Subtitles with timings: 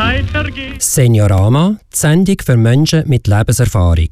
[0.00, 0.82] weitergeht.
[0.82, 4.08] Seniorama, die Sendung für Menschen mit Lebenserfahrung.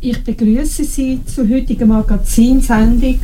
[0.00, 3.20] Ich begrüße Sie zur heutigen Magazinsendung,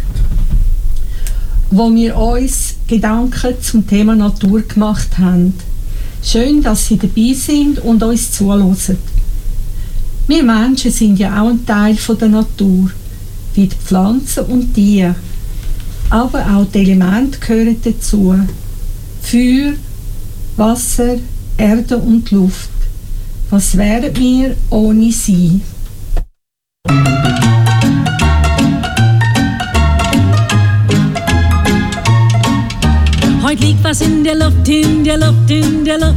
[1.70, 5.54] wo wir uns Gedanken zum Thema Natur gemacht haben.
[6.22, 8.76] Schön, dass Sie dabei sind und uns zuhören.
[10.28, 12.90] Wir Menschen sind ja auch ein Teil der Natur,
[13.54, 15.14] wie die Pflanzen und Tiere.
[16.10, 18.34] Aber auch die Elemente gehören dazu.
[19.22, 19.72] Feuer,
[20.56, 21.16] Wasser,
[21.56, 22.68] Erde und Luft.
[23.48, 25.62] Was wären wir ohne sie?
[33.48, 36.14] Heute liegt was in der Luft, in der Luft, in der Luft.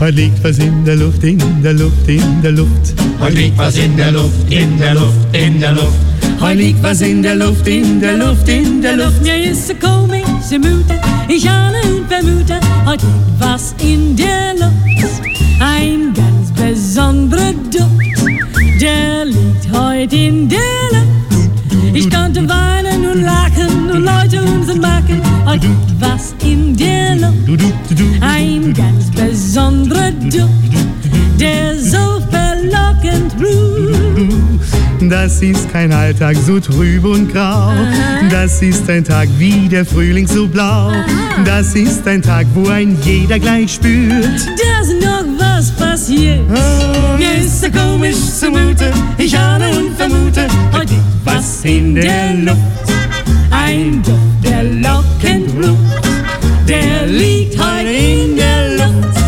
[0.00, 2.94] Heute liegt was in der Luft, in der Luft, in der Luft.
[3.18, 5.96] Heute liegt was in der Luft, in der Luft, in der Luft.
[6.42, 9.22] Heute liegt was in der Luft, in der Luft, in der Luft.
[9.22, 12.60] Mir ist so komisch, Mute, ich ahne und vermute.
[12.84, 15.22] Heute liegt was in der Luft,
[15.60, 18.28] ein ganz besonderer Duft.
[18.82, 20.58] Der liegt heute in der
[20.92, 21.94] Luft.
[21.94, 25.23] Ich konnte weinen und lachen und Leute unseren machen.
[25.52, 27.32] Liegt was in der Luft,
[28.20, 30.72] ein ganz besonderer Duft,
[31.38, 35.10] der so verlockend ruft.
[35.10, 37.72] Das ist kein Alltag so trüb und grau.
[38.30, 40.92] Das ist ein Tag wie der Frühling so blau.
[41.44, 44.24] Das ist ein Tag, wo ein jeder gleich spürt.
[44.24, 46.40] Dass noch was passiert.
[46.50, 48.92] Ah, Mir ist so komisch zumute.
[49.18, 50.46] Ich ahne und vermute.
[50.72, 52.83] Heute was in der Luft.
[53.56, 56.04] Ein Duft, der lockend ruft.
[56.68, 59.23] Der liegt heute in der Luft.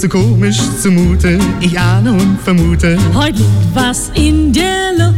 [0.00, 1.38] So komisch zumute.
[1.60, 2.96] Ich ahne und vermute.
[3.12, 5.14] Heute liegt was in der Luft.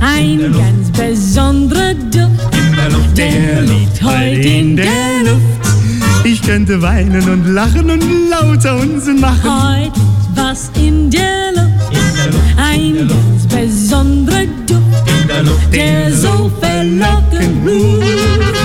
[0.00, 3.18] Ein ganz besonderer Duft.
[3.18, 4.86] Der liegt heute in der
[5.24, 6.24] Luft.
[6.24, 9.42] Ich könnte weinen und lachen und lauter Unsinn machen.
[9.44, 11.92] Heute liegt was in der Luft.
[12.56, 15.74] Ein ganz besonderer Duft.
[15.74, 18.59] Der so verlockend ruft.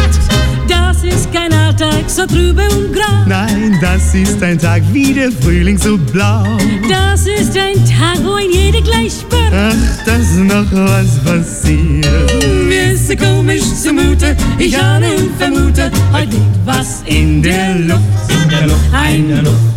[2.15, 3.25] So trübe und grau.
[3.27, 6.45] Nein, das ist ein Tag wie der Frühling so blau.
[6.89, 9.51] Das ist ein Tag, wo ein jeder gleich spürt.
[9.51, 12.05] Ach, dass noch was passiert.
[12.67, 18.01] Mir ist so komisch zumute, ich ahne und vermute, heute liegt was in der Luft.
[18.43, 19.27] In der Luft, Ein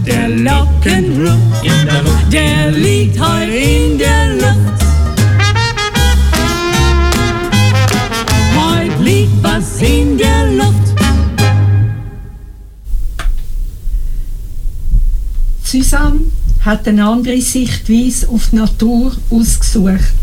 [0.06, 2.32] der lockend ruft, in der Luft.
[2.32, 4.82] der liegt heute in der Luft.
[8.56, 10.77] Heute liegt was in der Luft.
[15.70, 16.20] Susanne
[16.60, 20.14] hat eine andere Sichtweise auf die Natur ausgesucht.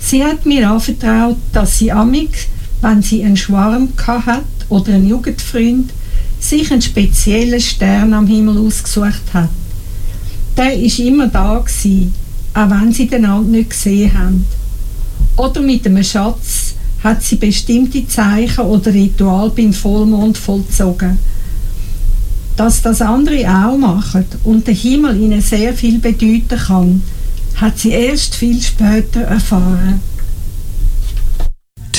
[0.00, 2.48] Sie hat mir anvertraut, dass sie amig,
[2.80, 5.90] wenn sie einen Schwarm hat oder einen Jugendfreund,
[6.40, 9.50] sich einen speziellen Stern am Himmel ausgesucht hat.
[10.56, 12.14] Der ist immer da gewesen,
[12.54, 14.46] auch wenn sie den anderen nicht gesehen haben.
[15.36, 16.74] Oder mit einem Schatz
[17.04, 21.18] hat sie bestimmte Zeichen oder Ritual beim Vollmond vollzogen.
[22.56, 27.02] Dass das andere auch machen und der Himmel ihnen sehr viel bedeuten kann,
[27.56, 30.00] hat sie erst viel später erfahren.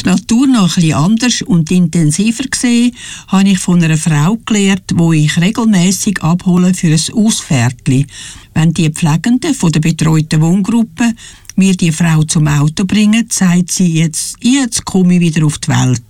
[0.03, 2.95] die Natur noch etwas anders und intensiver gesehen,
[3.27, 8.05] habe ich von einer Frau gelernt, wo ich regelmäßig abhole für ein Ausfährtli.
[8.53, 11.13] Wenn die Pflegenden von der betreuten Wohngruppe
[11.55, 15.69] mir die Frau zum Auto bringen, sagt sie jetzt, jetzt komme ich wieder auf die
[15.69, 16.01] Welt.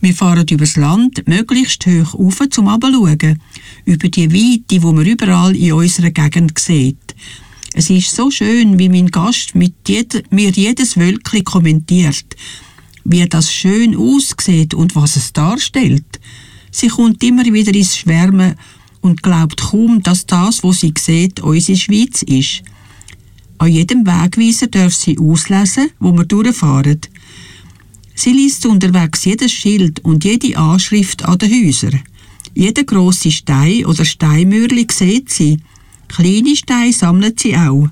[0.00, 3.40] Wir fahren übers Land, möglichst hoch rauf, zum Abschauen.
[3.86, 7.14] Über die Weite, die man überall in unserer Gegend sieht.
[7.72, 12.34] Es ist so schön, wie mein Gast mit jed mir jedes Wölkchen kommentiert,
[13.04, 16.18] wie das schön aussieht und was es darstellt.
[16.72, 18.56] Sie kommt immer wieder ins Schwärmen
[19.02, 22.62] und glaubt kaum, dass das, was sie sieht, unsere Schweiz ist.
[23.58, 27.02] An jedem Wegweiser darf sie auslesen, wo wir durchfahren.
[28.16, 32.02] Sie liest unterwegs jedes Schild und jede Anschrift an den Häusern.
[32.56, 35.58] Jeden grossen Stein oder Steinmürli sieht sie.
[36.08, 37.90] Kleine Steine sammelt sie auch.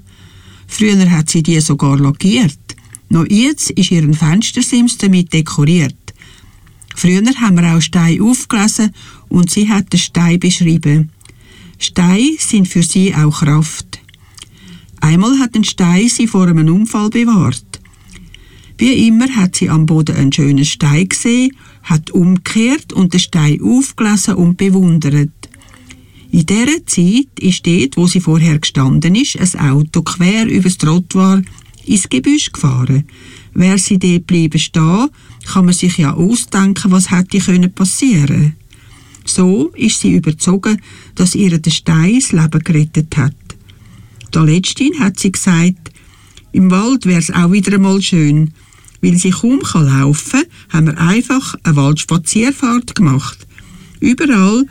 [0.67, 2.59] Früher hat sie die sogar lackiert.
[3.11, 6.15] Noch jetzt ist ihren Fenstersims damit dekoriert.
[6.97, 8.93] Früher haben wir auch Steine aufgelesen
[9.29, 11.11] und sie hat den Stein beschrieben.
[11.79, 14.01] Steine sind für sie auch Kraft.
[15.03, 17.83] Einmal hat ein Stein sie vor einem Unfall bewahrt.
[18.79, 23.61] Wie immer hat sie am Boden einen schönen Stein gesehen, hat umgekehrt und den Stein
[23.63, 25.31] aufgelesen und bewundert.
[26.31, 31.43] In dieser Zeit ist dort, wo sie vorher gestanden ist, ein Auto quer übers Trottoir
[31.87, 33.05] ins Gebüsch gefahren.
[33.53, 35.11] Wäre sie dort bleiben stehen,
[35.47, 38.57] kann man sich ja ausdenken, was hätte passieren können.
[39.25, 40.81] So ist sie überzogen,
[41.15, 43.35] dass ihr der Stein das Leben gerettet hat.
[44.31, 45.93] Da letztin hat sie gesagt,
[46.53, 48.53] im Wald wäre es auch wieder einmal schön.
[49.01, 53.47] Weil sie kaum laufen kann, haben wir einfach eine Waldspazierfahrt gemacht.
[54.01, 54.67] Überall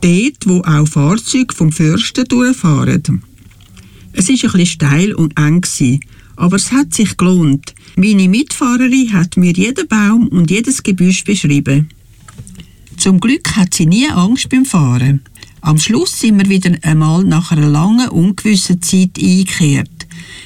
[0.00, 3.22] dort, wo auch Fahrzeuge vom Fürsten durchfahren.
[4.12, 5.64] Es war bisschen steil und eng,
[6.36, 7.74] aber es hat sich gelohnt.
[7.96, 11.88] Meine Mitfahrerin hat mir jeden Baum und jedes Gebüsch beschrieben.
[12.96, 15.20] Zum Glück hat sie nie Angst beim Fahren.
[15.60, 19.90] Am Schluss sind wir wieder einmal nach einer langen, ungewissen Zeit eingekehrt.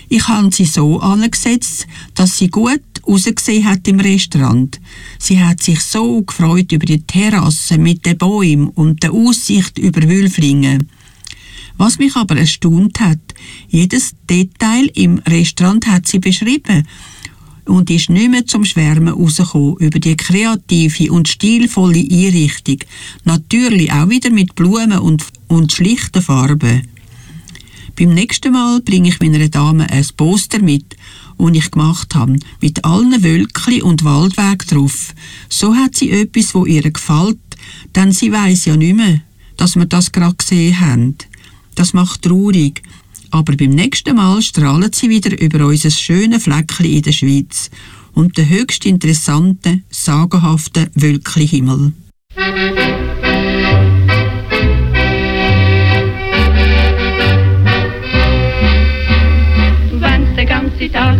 [0.09, 4.81] Ich habe sie so angesetzt, dass sie gut rausgesehen hat im Restaurant.
[5.19, 10.03] Sie hat sich so gefreut über die Terrasse mit den Bäumen und der Aussicht über
[10.09, 10.89] Wülflingen.
[11.77, 13.21] Was mich aber erstaunt hat,
[13.69, 16.87] jedes Detail im Restaurant hat sie beschrieben
[17.65, 22.79] und ist nicht mehr zum Schwärmen rausgekommen über die kreative und stilvolle Einrichtung.
[23.25, 26.83] Natürlich auch wieder mit Blumen und, und schlichten Farben.
[27.99, 30.97] Beim nächsten Mal bringe ich meiner Dame ein Poster mit,
[31.41, 35.15] das ich gemacht habe, mit allen Wölkchen und Waldweg drauf.
[35.49, 37.39] So hat sie etwas, wo ihr gefällt,
[37.95, 39.21] denn sie weiß ja nicht mehr,
[39.57, 41.17] dass wir das gerade gesehen haben.
[41.75, 42.83] Das macht traurig,
[43.31, 47.71] aber beim nächsten Mal strahlen sie wieder über unser schönes Fleckchen in der Schweiz
[48.13, 51.93] und den höchst interessanten, sagenhaften Wölkchenhimmel.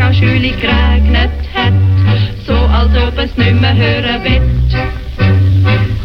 [0.03, 1.73] Auch schülig geregnet hat,
[2.47, 4.43] so als ob es nicht mehr hören wird,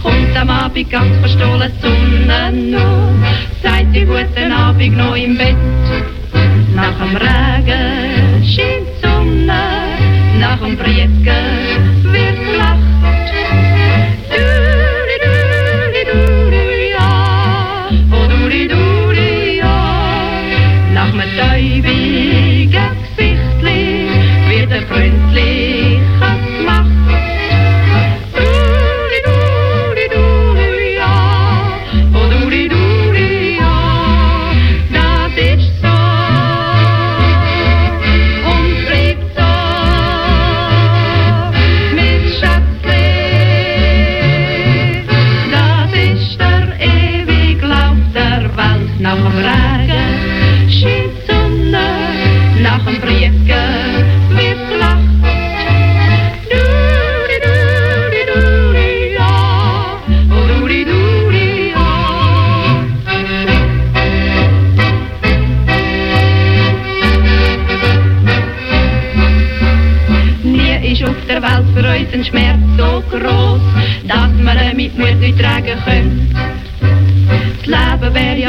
[0.01, 3.09] kommt am Abend ganz verstohlen Sonne nur,
[3.63, 5.56] sagt sie guten Abend noch im Bett.
[6.75, 9.62] Nach dem Regen scheint die Sonne,
[10.39, 11.94] nach dem Briegen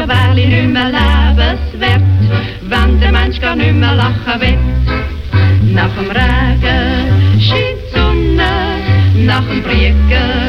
[0.06, 2.02] Ja wahrlich nicht mehr lebenswert,
[2.62, 4.58] wenn der Mensch gar nicht mehr lachen will.
[5.74, 10.45] Nach dem Regen scheint die Sonne, nach dem Briegen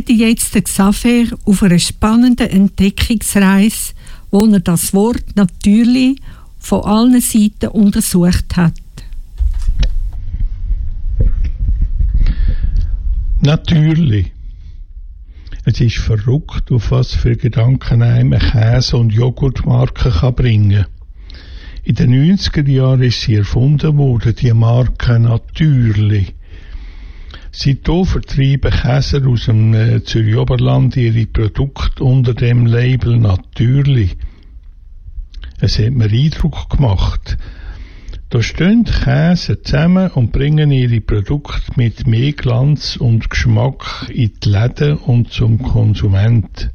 [0.00, 3.94] begleite jetzt den Xaver auf einer spannenden Entdeckungsreise,
[4.30, 6.20] wo er das Wort natürlich
[6.58, 8.74] von allen Seiten untersucht hat.
[13.40, 14.32] Natürlich.
[15.64, 20.86] Es ist verrückt, auf was für Gedanken einem eine Käse- und Joghurtmarke kann bringen
[21.84, 26.34] In den 90er Jahren ist sie erfunden worden, die Marke Natürlich.
[27.50, 34.16] Seitdem vertreiben Käser aus dem äh, Zürich Oberland ihre Produkte unter dem Label Natürlich.
[35.60, 37.38] Es hat mir Eindruck gemacht.
[38.30, 44.48] Da stehen Käse zusammen und bringen ihre Produkte mit mehr Glanz und Geschmack in die
[44.50, 46.70] Läden und zum Konsument.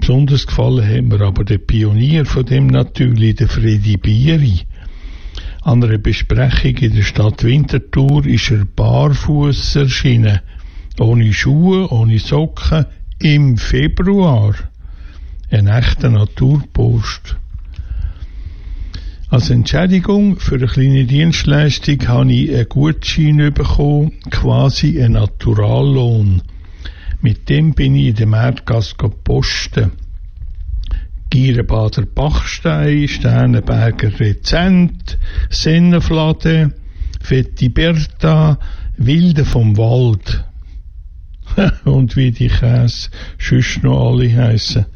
[0.00, 4.67] Besonders gefallen hat mir aber der Pionier von dem natürlich, der Freddy Bieri.
[5.68, 10.40] An einer Besprechung in der Stadt Winterthur ist er barfuß erschienen.
[10.98, 12.86] Ohne Schuhe, ohne Socken,
[13.18, 14.54] im Februar.
[15.50, 17.36] Ein echter Naturpost.
[19.28, 26.40] Als Entschädigung für eine kleine Dienstleistung habe ich einen Gutschein bekommen, quasi einen Naturallohn.
[27.20, 29.92] Mit dem bin ich in der Märtgasse posten.
[31.30, 35.18] Gierenbader Bachstein, Sternenberger Rezent,
[35.50, 36.74] Sennenflade,
[37.20, 38.58] Fetti Berta,
[38.96, 40.44] Wilde vom Wald.
[41.84, 44.86] Und wie die Käse sonst noch alle heissen.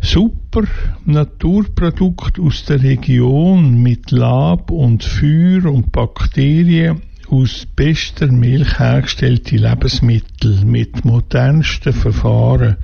[0.00, 0.64] Super
[1.06, 10.62] Naturprodukt aus der Region mit Lab und Feuer und Bakterien aus bester Milch hergestellte Lebensmittel
[10.66, 12.76] mit modernsten Verfahren.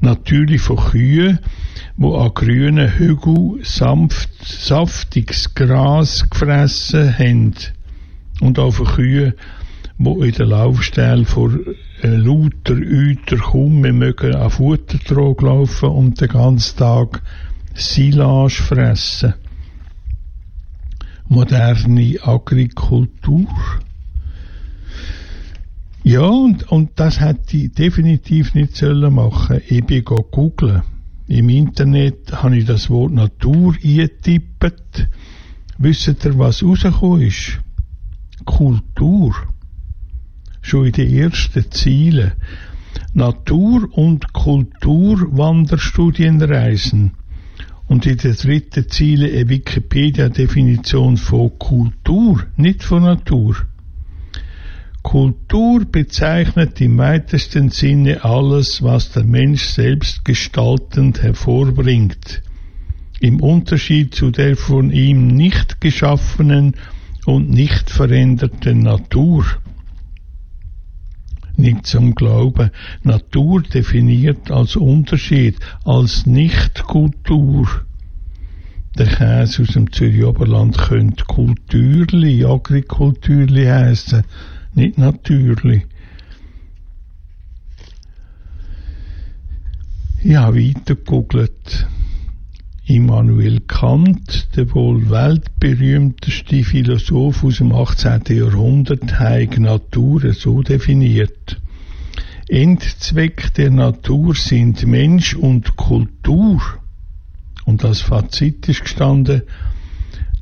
[0.00, 1.38] Natürlich von Kühen,
[1.96, 7.54] wo an grünen Hügeln sanft, saftiges Gras gefressen haben.
[8.40, 9.34] Und auch von Kühen,
[9.98, 11.50] wo in der Laufstelle vor
[12.02, 17.22] äh, lauter Üter kaum mehr mögen an Futtertrog laufen und den ganzen Tag
[17.74, 19.34] Silage fressen.
[21.28, 23.46] Moderne Agrikultur.
[26.08, 29.60] Ja, und, und das hätte ich definitiv nicht sollen machen.
[29.66, 30.82] Ich bin googeln.
[31.26, 35.08] Im Internet habe ich das Wort Natur eingetippt.
[35.78, 37.58] Wisst ihr, was rausgekommen ist?
[38.44, 39.34] Kultur
[40.62, 42.34] schon in den ersten Zielen.
[43.12, 47.14] Natur- und Kulturwanderstudienreisen.
[47.88, 53.56] Und in der dritten Ziele eine Wikipedia-Definition von Kultur, nicht von Natur.
[55.06, 62.42] Kultur bezeichnet im weitesten Sinne alles, was der Mensch selbst gestaltend hervorbringt.
[63.20, 66.74] Im Unterschied zu der von ihm nicht geschaffenen
[67.24, 69.46] und nicht veränderten Natur
[71.56, 72.70] nicht zum Glauben.
[73.04, 77.68] Natur definiert als Unterschied, als Nicht-Kultur.
[78.98, 84.24] Der Käse aus dem Zürich Oberland könnte Kulturli, Agrikulturli heißen,
[84.76, 85.82] nicht natürlich.
[90.22, 91.86] Ich habe weiter gegoogelt.
[92.88, 98.22] Immanuel Kant, der wohl weltberühmteste Philosoph aus dem 18.
[98.28, 101.60] Jahrhundert, hat Natur so definiert.
[102.48, 106.60] Endzweck der Natur sind Mensch und Kultur.
[107.64, 109.42] Und das Fazit ist gestanden,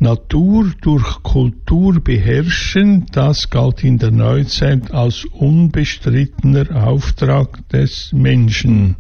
[0.01, 8.97] Natur durch Kultur beherrschen, das galt in der Neuzeit als unbestrittener Auftrag des Menschen.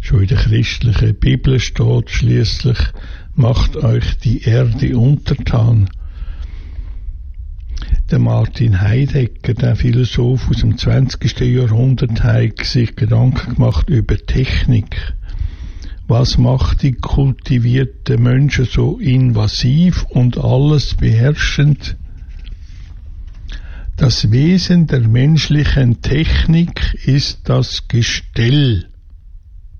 [0.00, 2.78] Schon in der christlichen Bibel steht schließlich,
[3.34, 5.88] macht euch die Erde untertan.
[8.10, 11.40] Der Martin Heidegger, der Philosoph aus dem 20.
[11.40, 15.14] Jahrhundert, hat sich Gedanken gemacht über Technik.
[16.08, 21.96] Was macht die kultivierten Menschen so invasiv und alles beherrschend?
[23.96, 28.86] Das Wesen der menschlichen Technik ist das Gestell.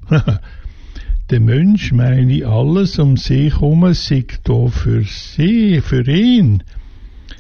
[1.31, 6.65] der Mensch meine alles um sich herum sei da für sie, für ihn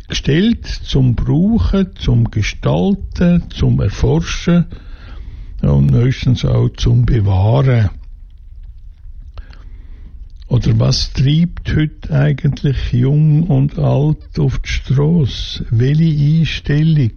[0.06, 4.66] gestellt zum Brauchen, zum Gestalten, zum Erforschen
[5.62, 7.90] und meistens auch zum Bewahren.
[10.48, 15.66] Oder was treibt heute eigentlich jung und alt auf die Straße?
[15.70, 17.10] Welche Einstellung?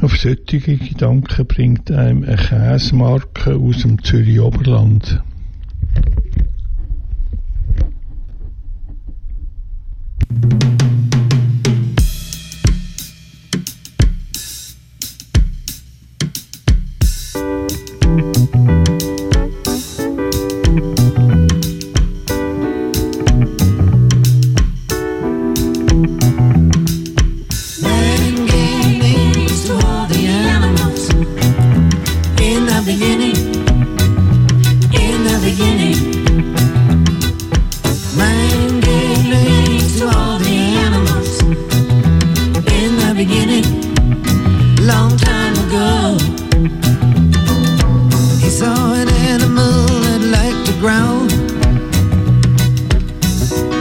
[0.00, 5.20] Auf solche Gedanken bringt einem eine Käsemarke aus dem Zürich Oberland.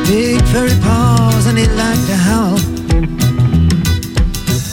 [0.07, 2.57] Big furry paws and he liked to howl.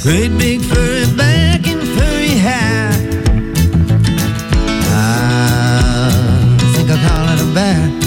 [0.03, 3.01] Great big furry back and furry hat.
[4.95, 8.02] I think I'll call it a bear.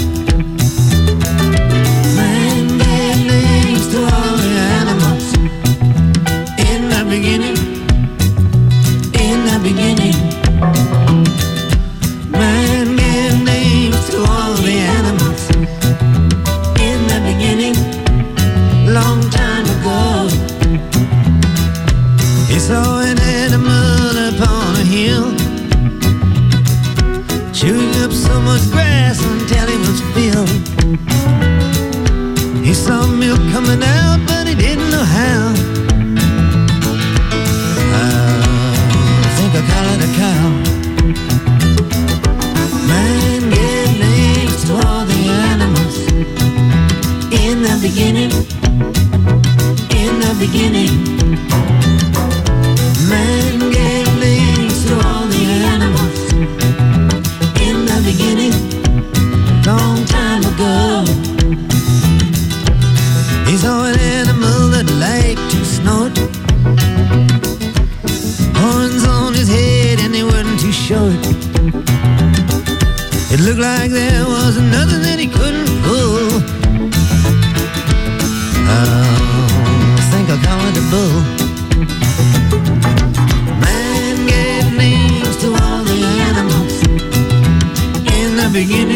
[88.56, 88.95] standing in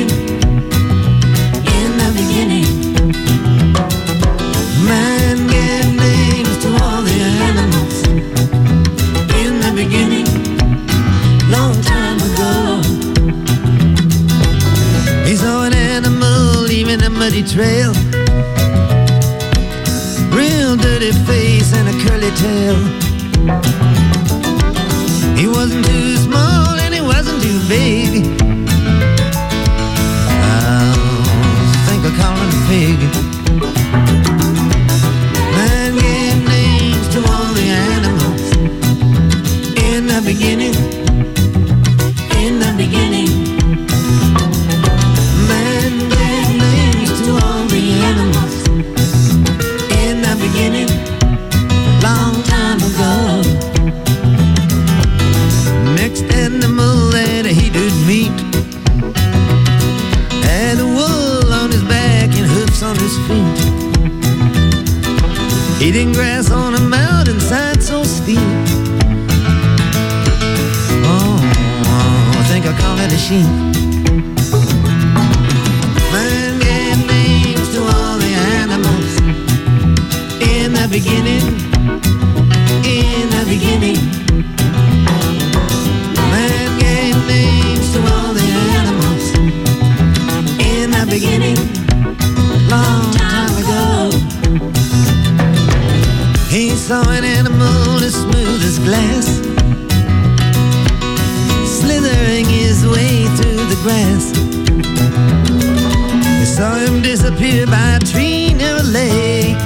[107.00, 109.56] and disappear by a tree near a lake.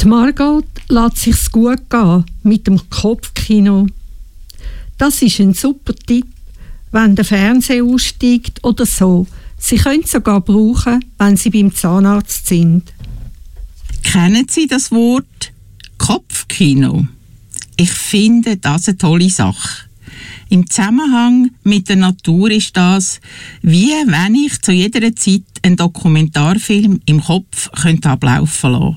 [0.00, 3.86] Die Margot lässt sich's gut gehen mit dem Kopfkino.
[4.98, 6.26] Das ist ein super Tipp,
[6.90, 9.26] wenn der Fernseher aussteigt oder so.
[9.58, 12.92] Sie können es sogar brauchen, wenn Sie beim Zahnarzt sind.
[14.02, 15.52] Kennen Sie das Wort
[16.10, 17.06] Kopfkino.
[17.76, 19.84] Ich finde das eine tolle Sache.
[20.48, 23.20] Im Zusammenhang mit der Natur ist das,
[23.62, 28.96] wie wenn ich zu jeder Zeit einen Dokumentarfilm im Kopf könnte ablaufen lassen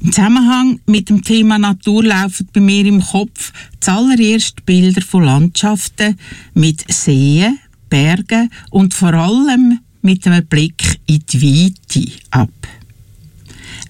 [0.00, 6.16] Im Zusammenhang mit dem Thema Natur laufen bei mir im Kopf zuallererst Bilder von Landschaften
[6.54, 7.58] mit Seen,
[7.90, 12.50] Bergen und vor allem mit einem Blick in die Weite ab.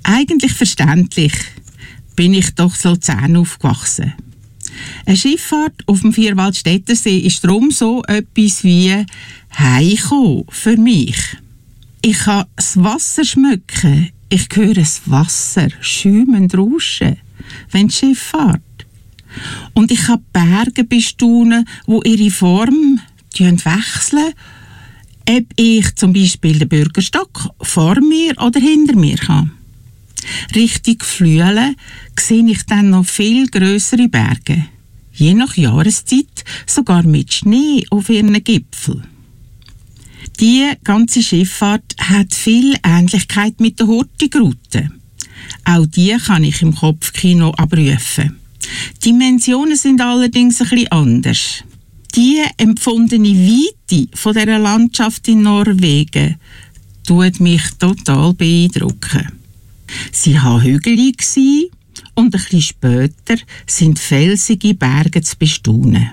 [0.05, 1.35] Eigentlich verständlich,
[2.19, 4.13] bin ich doch so Luzern aufgewachsen.
[5.07, 9.07] Eine Schifffahrt auf dem Vierwaldstättersee ist darum so etwas wie
[9.57, 11.17] Heiko für mich.
[12.03, 14.11] Ich kann das Wasser schmücken.
[14.31, 17.19] Ich höre das Wasser schäumend rauschen,
[17.71, 18.63] wenn das Schiff fährt.
[19.75, 22.99] Und ich kann Berge bestaunen, wo ihre Form
[23.39, 24.33] wechseln,
[25.31, 29.51] ob ich zum Beispiel den Bürgerstock vor mir oder hinter mir habe.
[30.55, 31.77] Richtig flühlen
[32.19, 34.67] sehe ich dann noch viel größere Berge.
[35.13, 39.03] Je nach Jahreszeit sogar mit Schnee auf ihren Gipfel.
[40.41, 44.91] Die ganze Schifffahrt hat viel Ähnlichkeit mit der Hurtigrute.
[45.65, 48.37] Auch die kann ich im Kopfkino abrufen.
[49.03, 51.65] Die Dimensionen sind allerdings ein bisschen anders.
[52.15, 56.37] Die empfundene Weite von dieser Landschaft in Norwegen
[57.07, 59.38] tut mich total beeindrucken.
[60.13, 61.19] Sie war hügelig
[62.15, 66.13] und ein bisschen später sind felsige Berge zu bestaunen.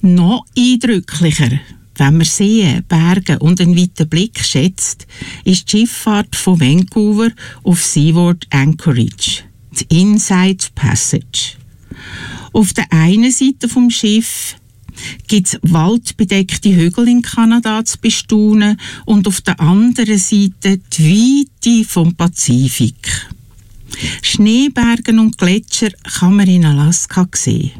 [0.00, 1.58] Noch eindrücklicher,
[1.96, 5.06] wenn man Seen, Berge und einen weiten Blick schätzt,
[5.44, 7.30] ist die Schifffahrt von Vancouver
[7.62, 11.56] auf Seaward Anchorage, die Inside Passage.
[12.52, 14.56] Auf der einen Seite vom Schiff
[15.28, 21.88] gibt es waldbedeckte Hügel in Kanada zu bestaunen und auf der anderen Seite die Weite
[21.88, 23.28] vom Pazifik.
[24.22, 27.72] Schneebergen und Gletscher kann man in Alaska sehen.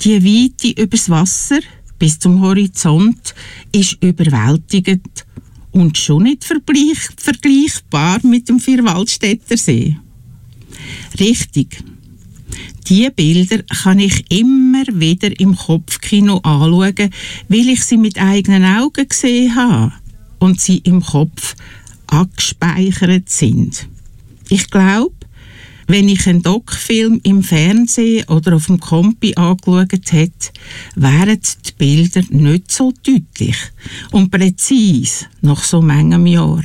[0.00, 1.60] Die Weite übers Wasser
[1.98, 3.34] bis zum Horizont
[3.72, 5.24] ist überwältigend
[5.72, 9.96] und schon nicht vergleichbar mit dem Vierwaldstätter See.
[11.18, 11.82] Richtig.
[12.86, 17.10] Diese Bilder kann ich immer wieder im Kopfkino anschauen,
[17.48, 19.92] weil ich sie mit eigenen Augen gesehen habe
[20.38, 21.56] und sie im Kopf
[22.06, 23.88] abgespeichert sind.
[24.50, 25.14] Ich glaube,
[25.86, 30.50] wenn ich einen Doc-Film im Fernsehen oder auf dem Kompi angeschaut hätte,
[30.94, 33.56] wären die Bilder nicht so deutlich
[34.10, 36.64] und präzise nach so manchem Jahr.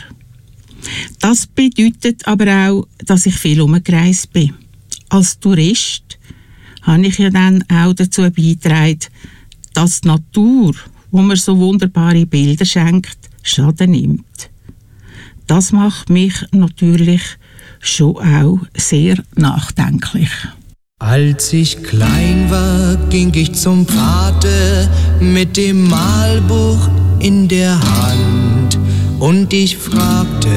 [1.19, 4.53] Das bedeutet aber auch, dass ich viel umgereist bin.
[5.09, 6.08] Als Tourist
[6.89, 8.99] habe ich ja dann auch dazu beigetragen,
[9.73, 10.73] dass die Natur,
[11.11, 14.49] wo mir so wunderbare Bilder schenkt, Schaden nimmt.
[15.47, 17.21] Das macht mich natürlich
[17.79, 20.31] schon auch sehr nachdenklich.
[20.99, 24.89] Als ich klein war, ging ich zum Vater
[25.21, 28.77] mit dem Malbuch in der Hand
[29.19, 30.49] und ich fragte,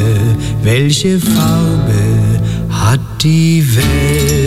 [0.63, 2.41] welche Farbe
[2.71, 4.42] hat die Welt?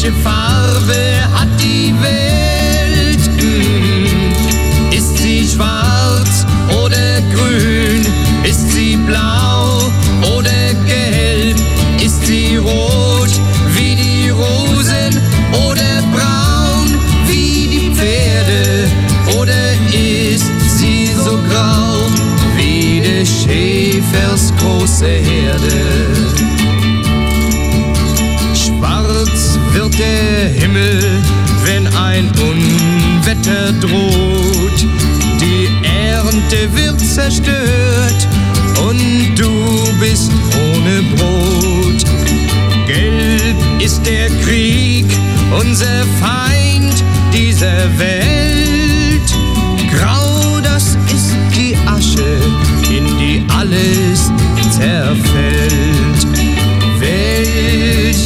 [0.00, 0.94] Welche Farbe
[1.34, 3.18] hat die Welt?
[3.40, 8.06] Hm, ist sie schwarz oder grün?
[8.44, 9.90] Ist sie blau
[10.36, 11.56] oder gelb?
[12.00, 13.32] Ist sie rot
[13.74, 15.20] wie die Rosen
[15.66, 16.94] oder braun
[17.26, 18.88] wie die Pferde?
[19.36, 22.06] Oder ist sie so grau
[22.56, 26.07] wie des Schäfers große Herde?
[29.78, 31.00] Wird der Himmel,
[31.64, 34.86] wenn ein Unwetter droht.
[35.40, 38.26] Die Ernte wird zerstört
[38.88, 39.48] und du
[40.00, 42.04] bist ohne Brot.
[42.86, 45.06] Gelb ist der Krieg,
[45.60, 49.28] unser Feind dieser Welt.
[49.94, 52.40] Grau, das ist die Asche,
[52.90, 54.32] in die alles
[54.76, 55.77] zerfällt.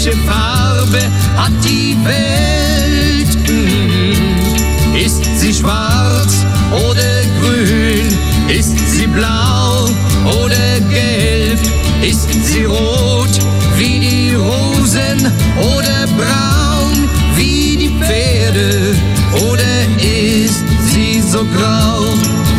[0.04, 0.98] Welche Farbe
[1.36, 3.28] hat die Welt?
[3.46, 8.08] Hm, Ist sie schwarz oder grün?
[8.48, 9.84] Ist sie blau
[10.42, 11.60] oder gelb?
[12.02, 13.30] Ist sie rot
[13.78, 15.30] wie die Rosen
[15.76, 18.96] oder braun wie die Pferde?
[19.52, 22.02] Oder ist sie so grau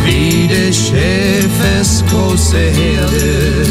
[0.06, 3.63] wie des Schäfers große Herde?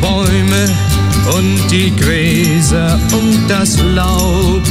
[0.00, 0.68] Bäume
[1.36, 4.62] und die Gräser und das Laub.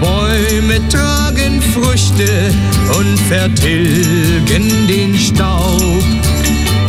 [0.00, 2.52] Bäume tragen Früchte
[2.98, 6.04] und vertilgen den Staub.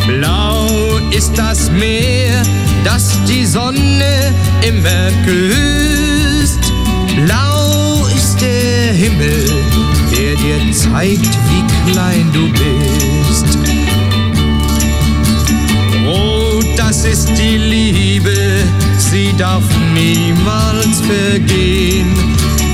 [0.06, 2.42] Blau ist das Meer,
[2.84, 4.34] das die Sonne
[4.66, 6.72] immer küsst.
[7.24, 9.46] Blau ist der Himmel,
[10.10, 13.13] der dir zeigt, wie klein du bist.
[17.04, 18.34] Ist die Liebe,
[18.98, 19.62] sie darf
[19.92, 22.12] niemals vergehen.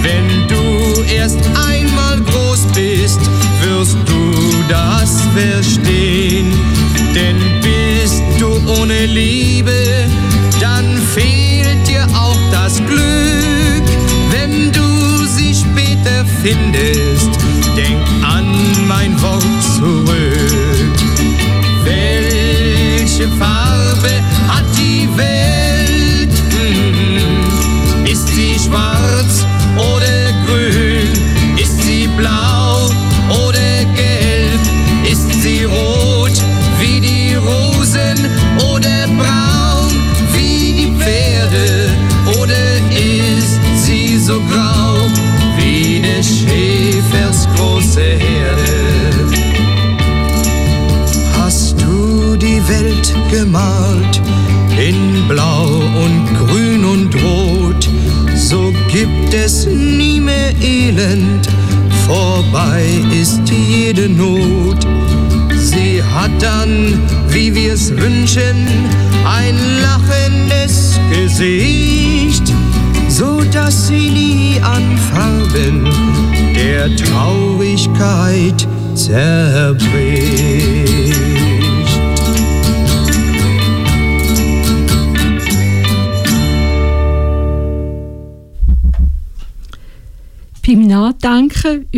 [0.02, 1.38] Wenn du erst
[1.68, 3.20] einmal groß bist,
[3.62, 4.34] wirst du
[4.68, 6.52] das verstehen.
[7.14, 8.48] Denn bist du
[8.80, 9.72] ohne Liebe,
[10.60, 13.84] dann fehlt dir auch das Glück.
[14.30, 17.30] Wenn du sie später findest,
[17.76, 18.46] denk an
[18.86, 19.59] mein Wort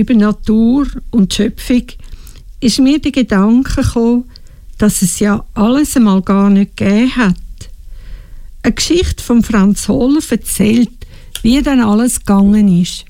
[0.03, 1.85] über Natur und Schöpfung
[2.59, 4.25] ist mir der Gedanke gekommen,
[4.79, 7.37] dass es ja alles einmal gar nicht gegeben hat.
[8.65, 10.91] Eine Geschichte von Franz Hohler erzählt,
[11.43, 13.05] wie dann alles gegangen ist.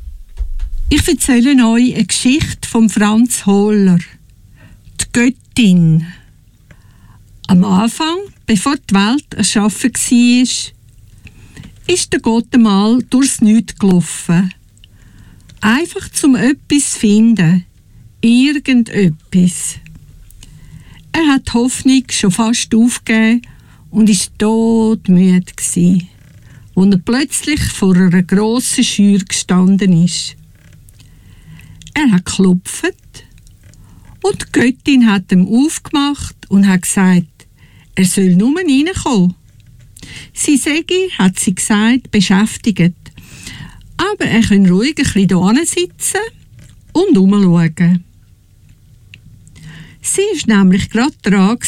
[0.91, 3.99] Ich erzähle euch eine Geschichte von Franz Hohler.
[5.01, 6.07] Die Göttin.
[7.47, 10.47] Am Anfang, bevor die Welt erschaffen war,
[11.87, 14.53] ist der Gott einmal durchs Nichts gelaufen.
[15.65, 17.65] Einfach zum zu finden.
[18.21, 19.77] Irgendetwas.
[21.13, 23.43] Er hat die Hoffnung schon fast aufgegeben
[23.91, 26.09] und ist todmüde gsi,
[26.93, 30.35] er plötzlich vor einer grossen Schür gestanden ist.
[31.95, 33.25] Er hat geklopft
[34.25, 37.47] und die Göttin hat ihm aufgemacht und hat gesagt,
[37.95, 39.35] er soll nur reinkommen.
[40.33, 43.02] Sie Segi, hat sie gesagt, beschäftigt.
[43.97, 46.21] Aber er kann ruhig ein bisschen hier sitzen
[46.93, 48.05] und umschauen.
[50.01, 51.59] Sie war nämlich gerade dran,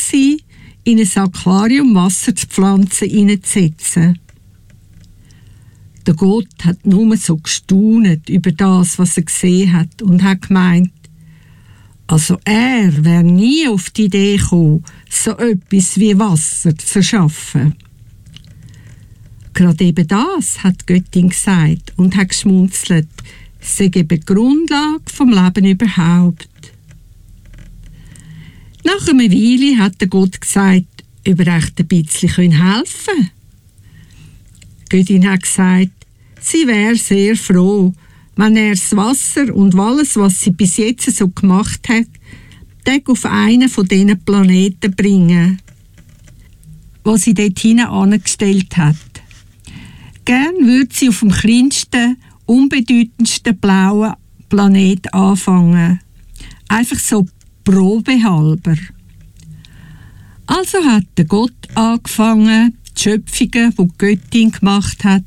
[0.84, 4.18] in ein Aquarium Wasser zu pflanzen hineinzusetzen.
[6.06, 10.92] Der Gott hat nur so gestaunet über das, was er gesehen hat und hat gemeint,
[12.06, 17.74] also er wäre nie auf die Idee gekommen, so etwas wie Wasser zu erschaffen.
[19.54, 23.08] Gerade eben das hat Göttin gesagt und hat geschmunzelt,
[23.78, 26.48] eben die Grundlage vom Leben überhaupt.
[28.84, 33.30] Nach einer Weile hat der Gott gesagt, ob er echt ein bisschen helfen können.
[34.90, 35.92] Göttin hat gesagt,
[36.40, 37.94] sie wäre sehr froh,
[38.36, 42.06] wenn er das Wasser und alles, was sie bis jetzt so gemacht hat,
[42.84, 45.58] Tag auf einen von diesen Planeten bringen,
[47.02, 49.23] was sie dort hinein angestellt hat.
[50.24, 54.14] Gern würde sie auf dem kleinsten, unbedeutendsten blauen
[54.48, 56.00] Planet anfangen.
[56.68, 57.26] Einfach so
[57.64, 58.76] probehalber.
[60.46, 65.24] Also hat der Gott angefangen, die Schöpfungen, die die Göttin gemacht hat,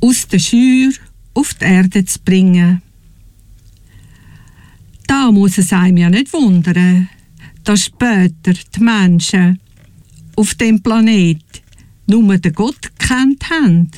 [0.00, 0.92] aus der Schür
[1.34, 2.82] auf die Erde zu bringen.
[5.06, 7.08] Da muss es einem ja nicht wundern,
[7.64, 9.60] dass später die Menschen
[10.36, 11.44] auf dem Planet
[12.06, 13.90] nur den Gott kennt haben,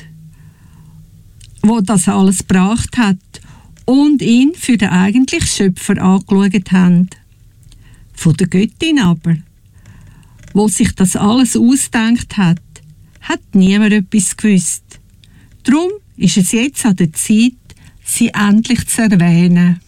[1.61, 3.17] wo das alles gebracht hat
[3.85, 7.09] und ihn für den eigentlichen Schöpfer angeschaut haben.
[8.13, 9.37] Von der Göttin aber,
[10.53, 12.61] wo sich das alles ausdenkt hat,
[13.21, 14.83] hat niemand etwas gewusst.
[15.63, 17.53] Drum ist es jetzt an der Zeit,
[18.03, 19.79] sie endlich zu erwähnen.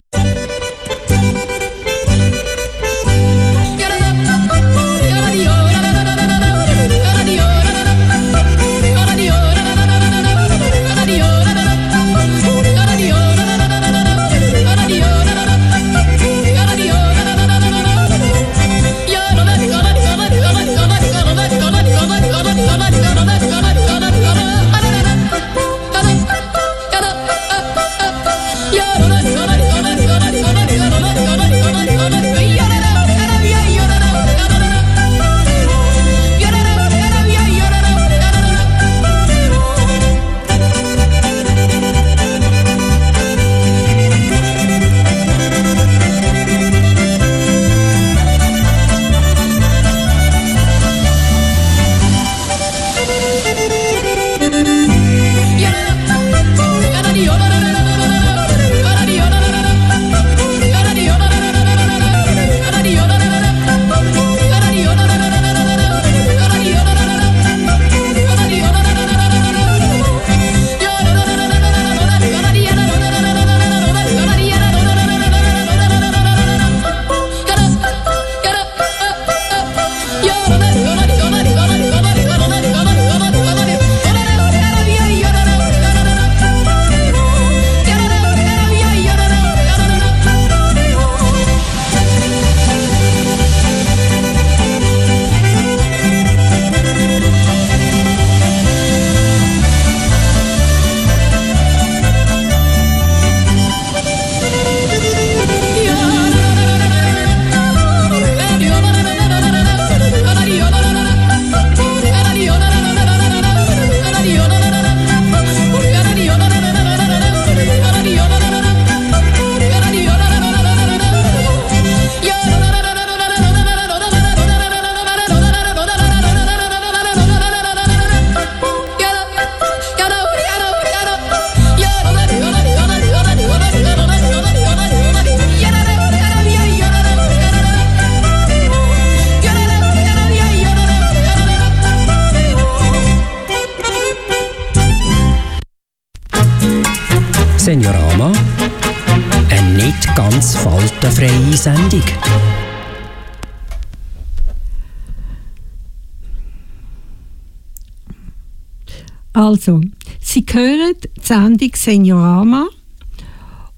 [161.32, 162.68] Sendung Seniorama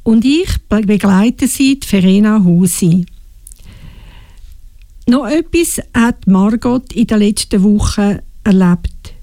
[0.01, 3.05] und ich begleite Sie, die Verena Husi.
[5.05, 9.13] Noch etwas hat Margot in der letzten Woche erlebt.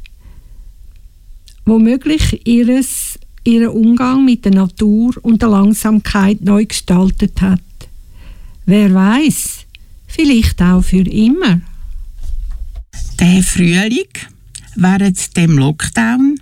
[1.65, 7.61] Womöglich ihres, ihren Umgang mit der Natur und der Langsamkeit neu gestaltet hat.
[8.65, 9.67] Wer weiß,
[10.07, 11.63] vielleicht auch für immer.
[13.19, 14.07] Der Frühling,
[14.77, 16.37] während dem Lockdown,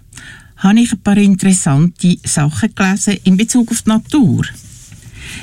[0.58, 4.44] habe ich ein paar interessante Sachen gelesen in Bezug auf die Natur.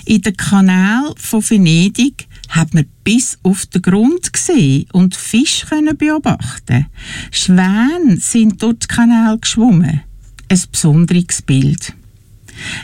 [0.06, 5.98] In den Kanal von Venedig hat man bis auf den Grund gesehen und Fische können
[5.98, 6.88] beobachten.
[7.32, 10.02] Schwäne sind dort den Kanal geschwommen.
[10.50, 11.94] Ein besonderes Bild.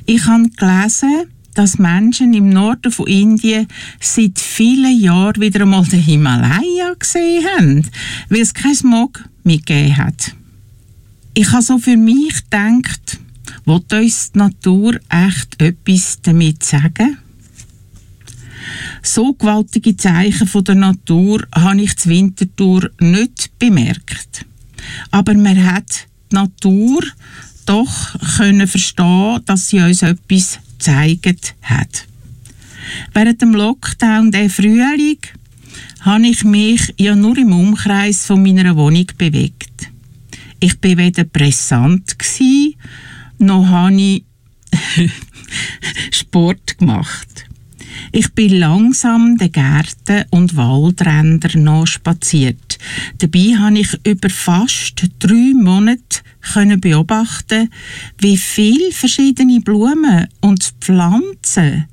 [0.05, 3.67] Ich habe gelesen, dass Menschen im Norden von Indien
[3.99, 7.89] seit vielen Jahren wieder einmal den Himalaya gesehen haben,
[8.29, 10.33] weil es kein Smog mitgegeben hat.
[11.33, 13.19] Ich habe so für mich gedacht,
[13.65, 17.17] will uns die Natur echt etwas damit sagen?
[19.01, 24.45] So gewaltige Zeichen von der Natur habe ich zur Wintertour nicht bemerkt.
[25.09, 27.01] Aber man hat die Natur
[27.65, 32.07] doch können verstehen, dass sie uns etwas gezeigt hat.
[33.13, 35.19] Während dem Lockdown der Frühling
[36.01, 39.60] habe ich mich ja nur im Umkreis von meiner Wohnung bewegt.
[40.63, 42.17] Ich war weder pressant
[43.39, 44.23] noch habe ich
[46.11, 47.45] Sport gemacht.
[48.11, 52.77] Ich bin langsam den Gärten und Waldrändern noch spaziert.
[53.17, 56.19] Dabei habe ich über fast drei Monate
[56.53, 57.69] können beobachten,
[58.19, 61.85] wie viele verschiedene Blumen und Pflanzen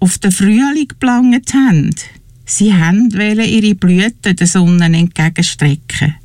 [0.00, 1.94] auf den Frühling gelangt haben.
[2.44, 6.16] Sie wollten ihre Blüten der Sonne entgegenstrecken.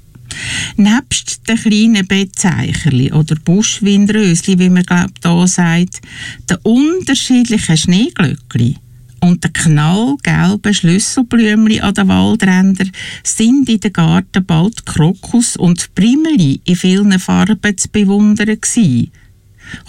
[0.76, 6.02] Nebst den kleinen Bettzeicherli oder Buschwindrösli, wie man glaubt da sagt,
[6.50, 8.76] den unterschiedlichen Schneeglöckli
[9.22, 12.92] und den knallgelben Schlüsselblümli an den Waldrändern
[13.24, 19.12] sind in den Garten bald Krokus und Primeli in vielen Farben zu bewundern gewesen.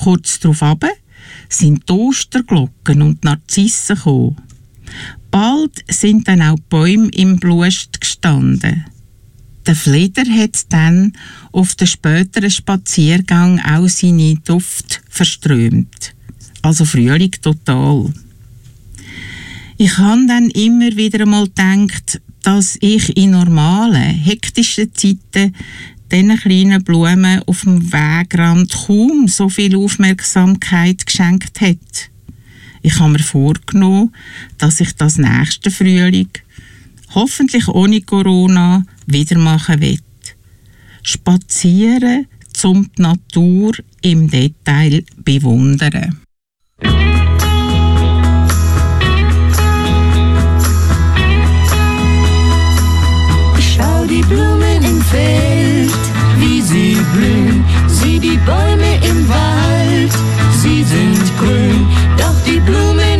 [0.02, 0.90] Kurz darauf aber
[1.48, 4.36] sind Osterglocken und Narzissen gekommen.
[5.30, 8.84] Bald sind dann auch die Bäume im Blust gestanden.
[9.68, 11.12] Der Fleder hat dann
[11.52, 16.14] auf den späteren Spaziergang auch seine Duft verströmt.
[16.62, 18.10] Also Frühling total.
[19.76, 25.54] Ich habe dann immer wieder einmal gedacht, dass ich in normalen, hektischen Zeiten
[26.10, 32.08] diesen kleinen Blumen auf dem Wegrand kaum so viel Aufmerksamkeit geschenkt hätte.
[32.80, 34.14] Ich habe mir vorgenommen,
[34.56, 36.30] dass ich das nächste Frühling,
[37.10, 39.98] hoffentlich ohne Corona, wieder machen will.
[41.02, 42.26] Spazieren,
[42.64, 46.18] um die Natur im Detail bewundern.
[53.60, 55.92] Schau die Blumen im Feld,
[56.38, 60.12] wie sie blühen, sieh die Bäume im Wald,
[60.60, 61.86] sie sind grün,
[62.16, 63.17] doch die Blumen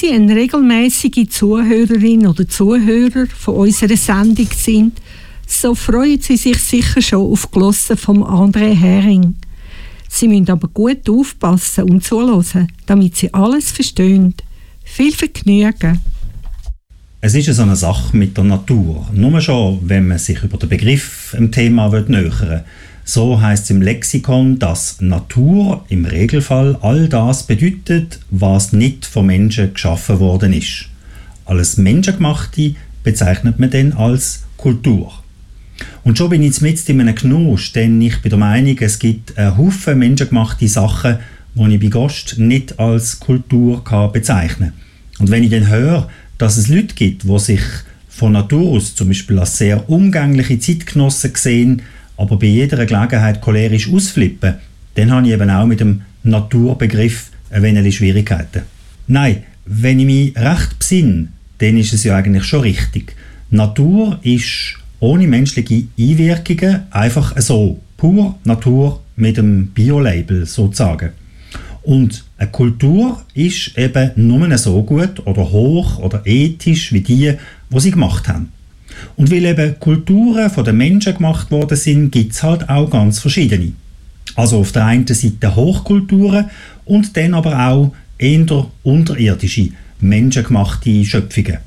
[0.00, 4.98] Sie eine regelmäßige Zuhörerin oder Zuhörer von unserer Sendung sind,
[5.46, 9.34] so freuen Sie sich sicher schon auf Glossen vom André Hering.
[10.08, 14.32] Sie müssen aber gut aufpassen und zuhören, damit Sie alles verstehen.
[14.84, 16.00] Viel Vergnügen!
[17.20, 19.06] Es ist so eine Sache mit der Natur.
[19.12, 22.64] Nur schon, wenn man sich über den Begriff im Thema nähern will.
[23.12, 29.26] So heißt es im Lexikon, dass Natur im Regelfall all das bedeutet, was nicht von
[29.26, 30.86] Menschen geschaffen worden ist.
[31.44, 35.12] Alles Menschengemachte bezeichnet man dann als Kultur.
[36.04, 39.00] Und schon bin ich jetzt mit in einem Genuss, denn ich bin der Meinung, es
[39.00, 41.18] gibt einen Haufen menschengemachte Sachen,
[41.56, 43.82] die ich bei Gast nicht als Kultur
[44.12, 44.72] bezeichnen
[45.18, 45.18] kann.
[45.18, 46.08] Und wenn ich dann höre,
[46.38, 47.62] dass es Leute gibt, die sich
[48.08, 51.82] von Natur aus zum Beispiel als sehr umgängliche Zeitgenossen sehen,
[52.20, 54.56] aber bei jeder Gelegenheit cholerisch ausflippen,
[54.94, 58.64] dann habe ich eben auch mit dem Naturbegriff ein wenig Schwierigkeiten.
[59.06, 63.16] Nein, wenn ich mich recht besinne, dann ist es ja eigentlich schon richtig.
[63.48, 71.12] Natur ist ohne menschliche Einwirkungen, einfach so, pur Natur mit dem Bio-Label sozusagen.
[71.82, 77.32] Und eine Kultur ist eben nur so gut oder hoch oder ethisch wie die,
[77.70, 78.52] die sie gemacht haben.
[79.16, 83.18] Und weil eben Kulturen von den Menschen gemacht worden sind, gibt es halt auch ganz
[83.18, 83.72] verschiedene.
[84.36, 86.50] Also auf der einen Seite Hochkulturen
[86.84, 89.70] und dann aber auch eher unterirdische,
[90.00, 91.58] menschengemachte Schöpfungen.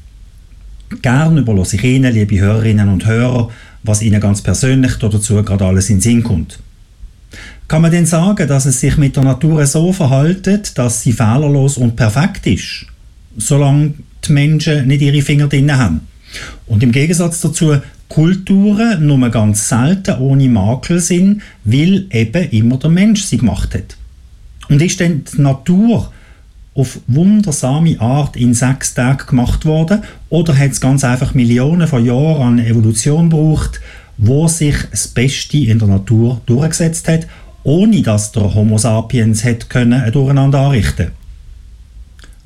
[1.02, 3.50] Gern überlasse ich Ihnen, liebe Hörerinnen und Hörer,
[3.84, 6.60] was Ihnen ganz persönlich dazu gerade alles in den Sinn kommt.
[7.68, 11.78] Kann man denn sagen, dass es sich mit der Natur so verhaltet, dass sie fehlerlos
[11.78, 12.86] und perfekt ist,
[13.38, 13.96] solange
[14.28, 16.02] die Menschen nicht ihre Finger drin haben?
[16.68, 17.76] Und im Gegensatz dazu
[18.10, 23.98] Kulturen nur ganz selten ohne Makel sind, weil eben immer der Mensch sie gemacht hat.
[24.70, 26.12] Und ist denn die Natur
[26.76, 32.06] auf wundersame Art in sechs Tagen gemacht worden oder hat es ganz einfach Millionen von
[32.06, 33.80] Jahren an Evolution gebraucht,
[34.18, 37.28] wo sich das Beste in der Natur durchgesetzt hat,
[37.64, 41.12] ohne dass der Homo sapiens hätte können ein Durcheinander anrichten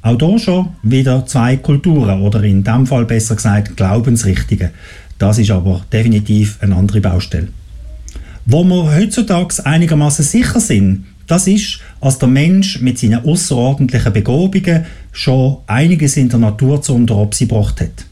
[0.07, 4.69] Auch hier schon wieder zwei Kulturen oder in dem Fall besser gesagt Glaubensrichtungen.
[5.19, 7.49] Das ist aber definitiv eine andere Baustelle.
[8.45, 14.85] Wo wir heutzutage einigermaßen sicher sind, das ist, als der Mensch mit seinen außerordentlichen Begabungen
[15.11, 18.05] schon einiges in der Natur zu Unteropsi gebracht hat.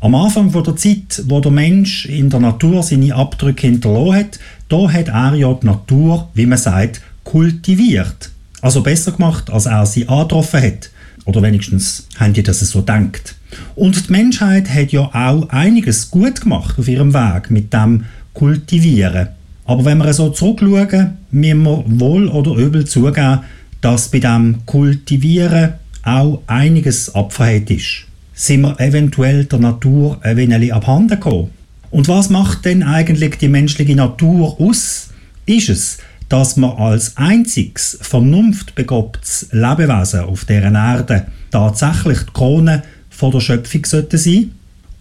[0.00, 4.38] Am Anfang der Zeit, wo der Mensch in der Natur seine Abdrücke hinterlassen hat,
[4.70, 8.30] da hat er ja die Natur, wie man sagt, kultiviert.
[8.62, 10.90] Also besser gemacht, als er sie angetroffen hat.
[11.28, 13.34] Oder wenigstens haben die das so denkt.
[13.74, 19.28] Und die Menschheit hat ja auch einiges gut gemacht auf ihrem Weg mit dem Kultivieren.
[19.66, 23.40] Aber wenn wir so zurückschauen, müssen wir wohl oder übel zugeben,
[23.82, 28.06] dass bei dem Kultivieren auch einiges abverhält ist.
[28.32, 31.50] Sind wir eventuell der Natur ein wenig abhanden gekommen?
[31.90, 35.10] Und was macht denn eigentlich die menschliche Natur aus?
[35.44, 35.98] Ist es,
[36.28, 43.84] dass wir als einziges vernunftbegabtes Lebewesen auf deren Erde tatsächlich die Krone von der Schöpfung
[43.84, 44.52] sollten sein?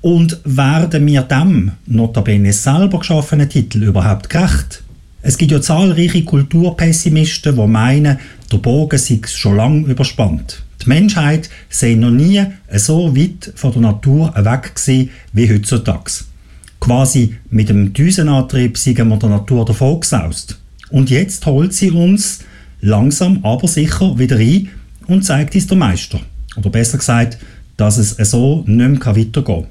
[0.01, 4.83] Und werden wir dem, notabene selber geschaffenen Titel überhaupt gerecht?
[5.21, 8.19] Es gibt ja zahlreiche Kulturpessimisten, die meinen,
[8.51, 10.63] der Bogen sei schon lange überspannt.
[10.83, 12.41] Die Menschheit sei noch nie
[12.75, 16.23] so weit von der Natur weg gewesen wie heutzutage.
[16.79, 20.59] Quasi mit dem Düsenantrieb sind wir der Natur davon gesaust.
[20.89, 22.39] Und jetzt holt sie uns
[22.81, 24.69] langsam aber sicher wieder ein
[25.07, 26.19] und zeigt uns der Meister.
[26.55, 27.37] Oder besser gesagt,
[27.75, 29.67] dass es so nicht mehr weitergehen kann.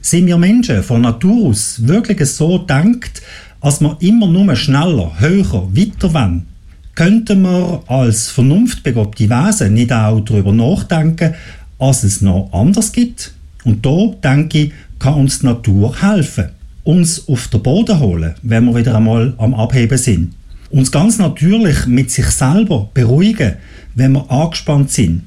[0.00, 3.22] Sind wir Menschen von Natur aus wirklich so denkt,
[3.60, 6.46] als wir immer nur schneller, höher, weiter wollen,
[6.94, 11.34] könnten wir als vernunftbegabte Wesen nicht auch darüber nachdenken,
[11.78, 13.32] dass es noch anders gibt?
[13.64, 16.50] Und da, denke ich, kann uns die Natur helfen,
[16.84, 20.34] uns auf den Boden holen, wenn wir wieder einmal am Abheben sind.
[20.74, 23.52] Uns ganz natürlich mit sich selber beruhigen,
[23.94, 25.22] wenn wir angespannt sind.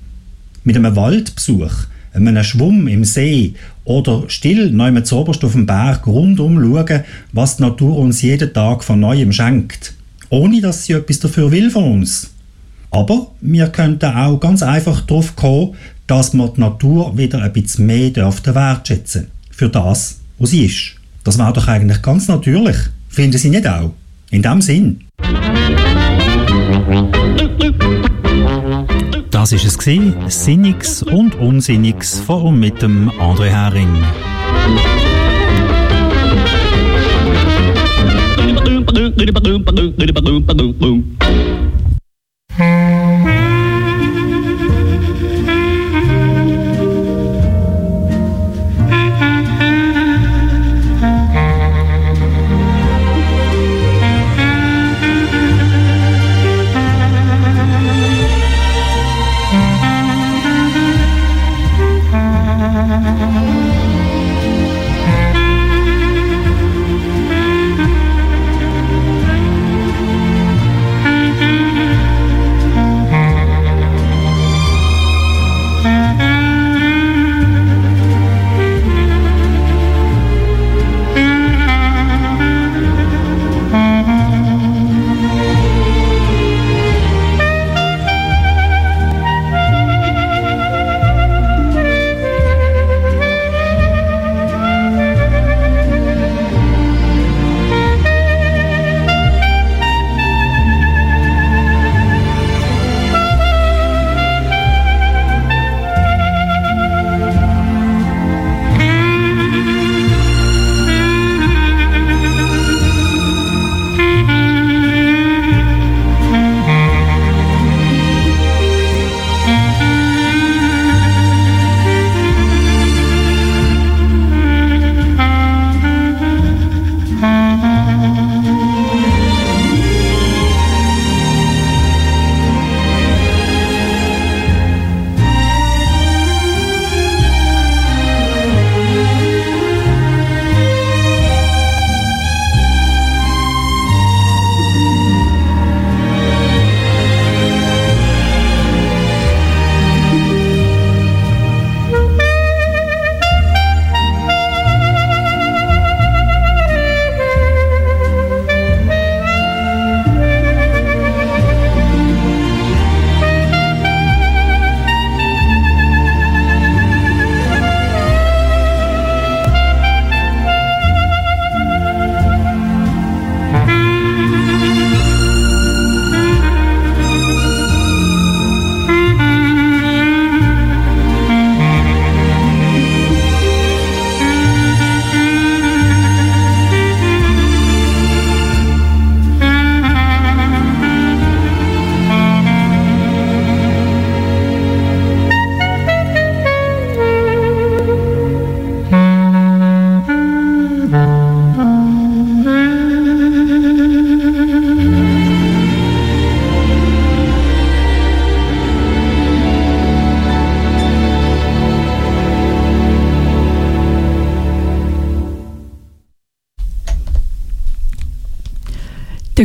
[0.65, 1.71] Mit einem Waldbesuch,
[2.13, 3.53] einem Schwumm im See
[3.85, 8.83] oder still neu zoberst auf dem Berg rundum schauen, was die Natur uns jeden Tag
[8.83, 9.93] von Neuem schenkt.
[10.27, 12.29] Ohne dass sie etwas dafür will von uns.
[12.91, 15.75] Aber wir könnten auch ganz einfach darauf kommen,
[16.07, 20.95] dass wir die Natur wieder ein bisschen mehr dürften wertschätzen Für das, was sie ist.
[21.23, 22.75] Das wäre doch eigentlich ganz natürlich.
[23.07, 23.93] Finden Sie nicht auch?
[24.29, 25.05] In dem Sinn.
[29.31, 33.87] Das war es, gewesen, Sinniges und Unsinniges von und mit dem André Hering.
[42.57, 43.16] Der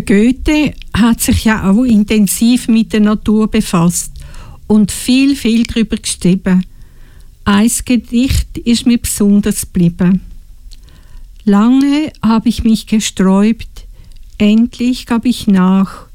[0.03, 4.13] Goethe hat sich ja auch intensiv mit der Natur befasst
[4.67, 6.65] und viel, viel darüber geschrieben.
[7.45, 10.21] Ein Gedicht ist mir besonders geblieben.
[11.45, 13.87] Lange habe ich mich gesträubt,
[14.39, 16.07] endlich gab ich nach.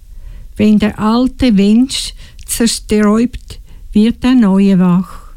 [0.56, 2.14] Wenn der alte Mensch
[2.46, 3.60] zersträubt,
[3.92, 5.28] wird der neue wach.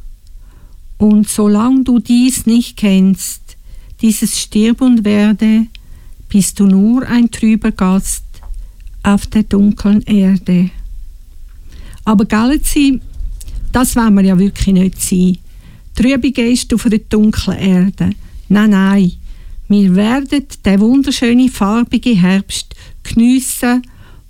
[0.96, 3.56] Und solange du dies nicht kennst,
[4.00, 5.66] dieses Stirb und Werde,
[6.28, 8.24] bist du nur ein trüber Gast
[9.02, 10.70] auf der dunklen Erde.
[12.04, 13.00] Aber Galaxy,
[13.72, 15.38] das wollen wir ja wirklich nicht sein.
[15.94, 18.10] Trübe Geist auf einer dunklen Erde.
[18.48, 19.12] Nein, nein.
[19.68, 22.74] Wir werden den wunderschönen farbigen Herbst
[23.04, 23.82] geniessen,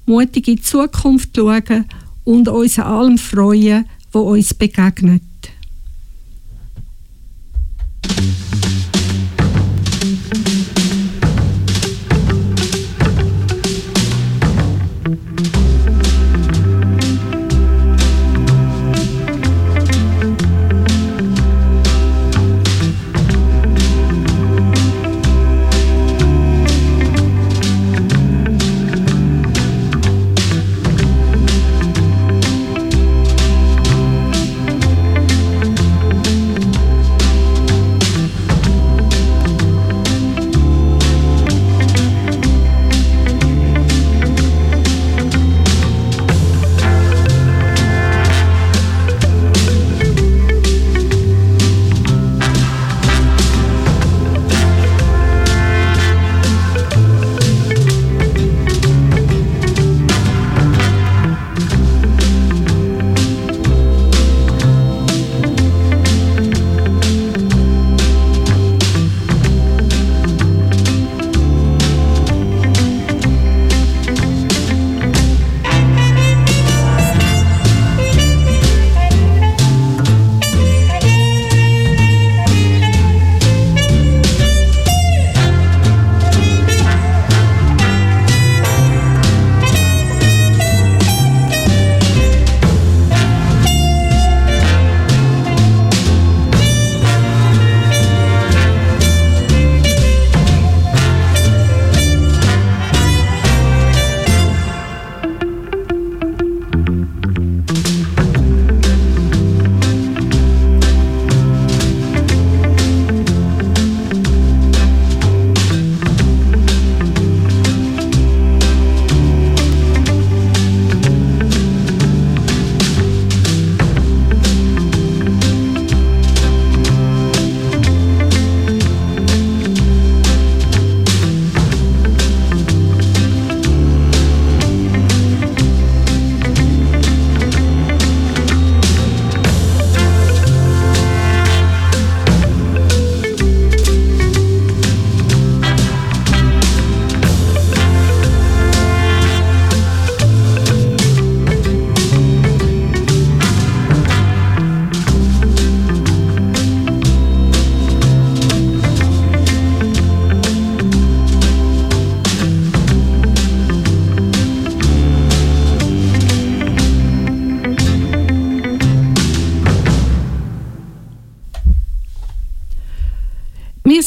[0.05, 1.87] mutig in die Zukunft schauen
[2.25, 5.23] und uns an allem freuen, wo uns begegnet.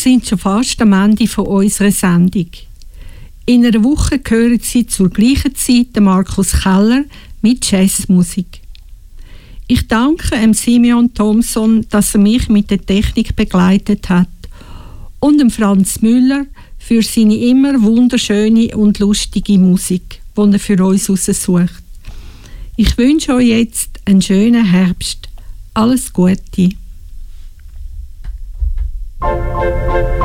[0.03, 2.49] Sind schon fast am Ende von unserer Sendung.
[3.45, 7.05] In einer Woche hören Sie zur gleichen Zeit Markus Keller
[7.41, 8.61] mit Jazzmusik.
[9.67, 14.27] Ich danke dem Simeon Thompson, dass er mich mit der Technik begleitet hat
[15.21, 16.47] und dem Franz Müller
[16.77, 21.81] für seine immer wunderschöne und lustige Musik, die er für uns aussucht.
[22.75, 25.29] Ich wünsche euch jetzt einen schönen Herbst.
[25.73, 26.71] Alles Gute.
[29.23, 30.22] Thank you.